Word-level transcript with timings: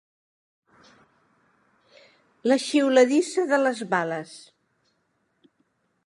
La 2.51 2.57
xiuladissa 2.63 3.45
de 3.51 3.59
les 3.65 3.83
bales. 3.91 4.33